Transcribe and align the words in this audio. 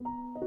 you 0.00 0.45